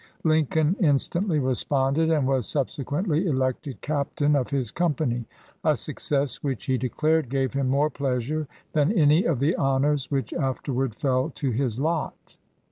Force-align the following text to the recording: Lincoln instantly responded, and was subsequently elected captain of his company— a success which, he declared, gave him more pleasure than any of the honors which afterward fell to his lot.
Lincoln 0.23 0.75
instantly 0.79 1.37
responded, 1.37 2.09
and 2.09 2.27
was 2.27 2.47
subsequently 2.47 3.27
elected 3.27 3.81
captain 3.81 4.35
of 4.35 4.49
his 4.49 4.71
company— 4.71 5.25
a 5.63 5.77
success 5.77 6.41
which, 6.41 6.65
he 6.65 6.75
declared, 6.75 7.29
gave 7.29 7.53
him 7.53 7.69
more 7.69 7.91
pleasure 7.91 8.47
than 8.73 8.91
any 8.91 9.25
of 9.25 9.37
the 9.37 9.55
honors 9.57 10.09
which 10.09 10.33
afterward 10.33 10.95
fell 10.95 11.29
to 11.35 11.51
his 11.51 11.79
lot. 11.79 12.35